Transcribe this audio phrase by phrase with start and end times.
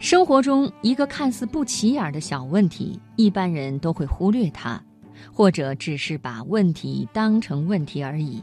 [0.00, 4.80] 生活中一个看似不起眼的小问题，一般人都会忽略它，
[5.30, 8.42] 或者只是把问题当成问题而已。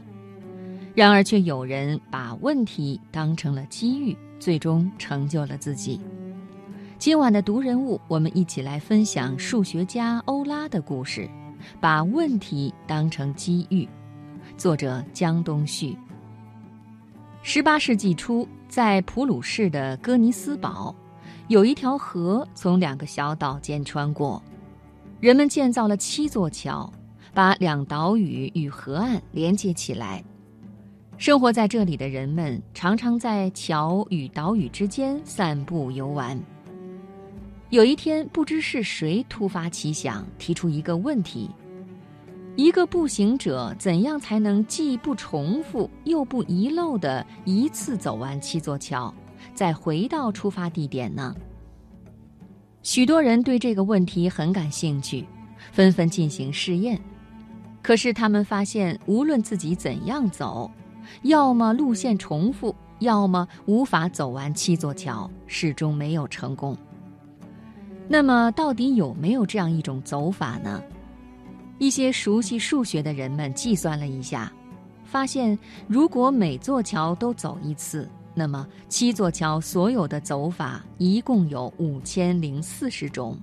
[0.94, 6.00] 然而，却有人把问题当成了机遇，最终成就了自己。
[6.96, 11.28] 今晚的读人物，我们一起来分享数学家欧拉的故事，
[11.80, 13.86] 把问题当成机遇。
[14.56, 15.96] 作者江东旭。
[17.42, 20.94] 十八世纪初，在普鲁士的哥尼斯堡。
[21.48, 24.42] 有一条河从两个小岛间穿过，
[25.20, 26.92] 人们建造了七座桥，
[27.32, 30.22] 把两岛屿与河岸连接起来。
[31.16, 36.38] 生活在这里的人们常常在桥与岛屿之间散步游玩。
[37.70, 41.50] 有一天，不知是谁突发奇想，提出一个问题：
[42.56, 49.12] 一个步行者怎样才能既不重复又不遗漏地一次走完七座桥？
[49.58, 51.34] 再回到出发地点呢？
[52.80, 55.26] 许多人对这个问题很感兴趣，
[55.72, 56.96] 纷纷进行试验。
[57.82, 60.70] 可是他们发现，无论自己怎样走，
[61.22, 66.78] 要么路线重复，要么无法走完七座桥，始终没有成功。
[68.06, 70.80] 那么，到底有没有这样一种走法呢？
[71.80, 74.52] 一些熟悉数学的人们计算了一下，
[75.02, 78.08] 发现如果每座桥都走一次。
[78.38, 83.36] 那么，七座桥所有的走法一共有五千零四十种，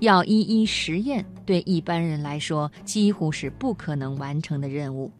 [0.00, 5.10] 要一一实验，对一般人来说几乎是不可能完成的任务。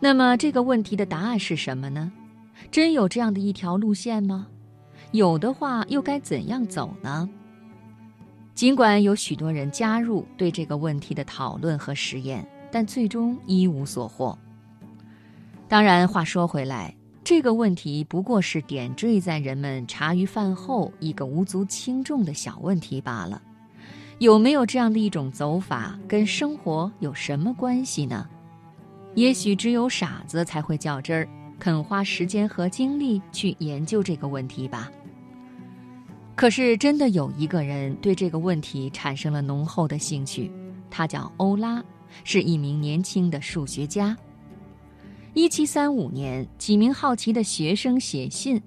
[0.00, 2.10] 那么，这个问题的答案是什么呢？
[2.70, 4.46] 真有这样的一条路线吗？
[5.12, 7.28] 有的话，又该怎样走呢？
[8.54, 14.36] 尽管有许多人加入对这个问题的讨论和实验，但最终一无所获。
[15.68, 16.94] 当然，话说回来。
[17.26, 23.42] 这个问题不过是点缀在人们茶余饭后一个无足轻重的小问题罢了。
[24.20, 28.28] 有没有这样的一种走法，跟生活有什么关系呢？
[29.16, 31.28] 也许只有傻子才会较真儿，
[31.58, 34.88] 肯花时间和精力去研究这个问题吧。
[36.36, 40.48] 可是真的有一个人对这个问题产生了浓厚的兴趣，
[40.88, 41.82] 他叫欧拉，
[42.22, 44.16] 是一名年轻的数学家。
[45.36, 48.58] 一七三五年，几名好奇的学生写信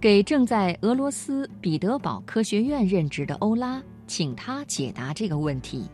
[0.00, 5.84] 给正在俄罗斯彼得堡科学院任职的欧拉，请他解答这个问题。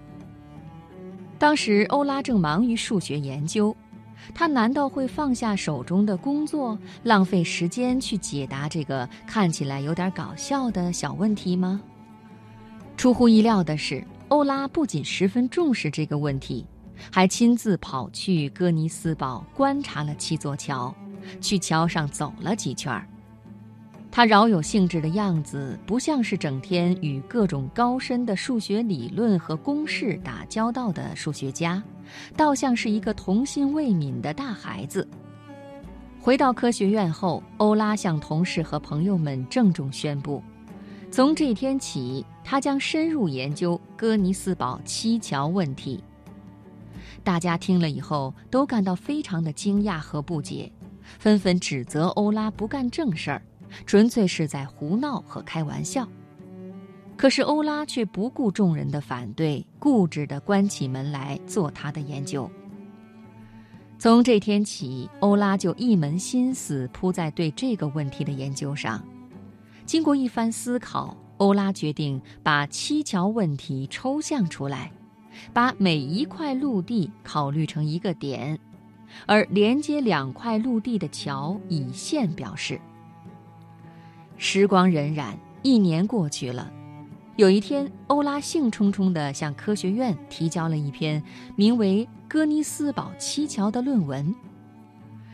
[1.36, 3.74] 当时，欧拉正忙于数学研究，
[4.32, 11.82] 他难道会放下手中的工作，浪费时间去解答这个看起来有点搞笑的小问题吗？
[12.96, 16.64] 出乎意料的是，欧拉不仅十分重视这个问题。
[17.12, 20.94] 还亲自跑去哥尼斯堡观察了七座桥，
[21.40, 23.06] 去桥上走了几圈儿。
[24.12, 31.80] 他饶有兴致的样子，不像是整天与各种高深的数学理论和公式打交道的数学家，
[32.36, 35.06] 倒像是一个童心未泯的大孩子。
[36.20, 40.42] 回到科学院后，欧拉向同事和朋友们郑重宣布：
[41.10, 46.02] 从这天起，他将深入研究哥尼斯堡七桥问题。
[47.22, 50.70] 大家听了以后都感到非常的惊讶和不解，
[51.18, 53.42] 纷纷指责欧拉不干正事儿，
[53.86, 56.08] 纯粹是在胡闹和开玩笑。
[57.16, 62.50] 可是欧拉却不顾众人的反对，固执地关起门来做他的研究。
[63.98, 69.04] 从这天起，欧拉就一门心思扑在对这个问题的研究上。
[69.84, 74.90] 经过一番思考，欧拉决定把七桥问题抽象出来。
[75.52, 78.58] 把每一块陆地考虑成一个点，
[79.26, 82.80] 而连接两块陆地的桥以线表示。
[84.36, 86.72] 时光荏苒，一年过去了。
[87.36, 91.22] 有一天，欧拉兴冲冲地向科学院提交了一篇
[91.56, 94.34] 名为《哥尼斯堡七桥》的论文。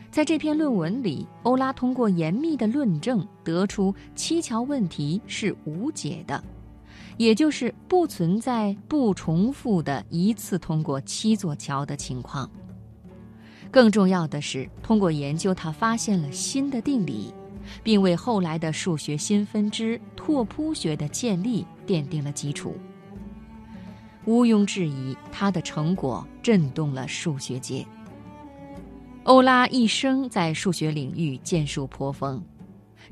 [0.09, 6.41] 在这篇论文里，欧拉通过严密的论证，得出七桥问题是无解的。
[7.17, 12.49] 也就是不存在不重复的一次通过七座桥的情况。
[13.69, 17.33] 更重要的是，通过研究，他发现了新的定理，
[17.83, 22.75] 并为后来的数学新分支拓扑学的建立奠定了基础。
[24.25, 27.85] 毋庸置疑，他的成果震动了数学界。
[29.23, 32.41] 欧拉一生在数学领域建树颇丰。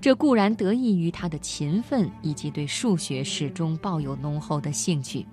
[0.02, 5.26] 这固然得益于他的勤奋以及对数学始终抱有浓厚的兴趣，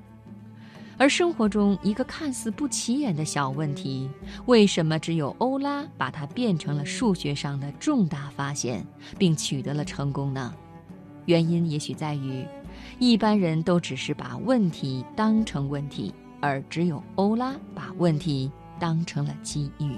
[0.97, 4.09] 而生活中一个看似不起眼的小问题，
[4.47, 8.87] 为什么只有欧拉把它变成了数学上的重大发现，
[9.19, 10.55] 并取得了成功呢？
[11.26, 12.44] 原因也许在于，
[12.99, 19.97] 一般人都只是把问题当成问题，而只有欧拉把问题当成了机遇。